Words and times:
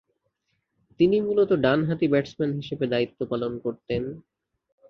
তিনি 0.99 1.17
মূলতঃ 1.21 1.55
ডানহাতি 1.63 2.07
ব্যাটসম্যান 2.07 2.51
হিসেবে 2.59 2.85
দায়িত্ব 2.87 3.19
পালন 3.31 3.51
করতেন। 3.59 4.03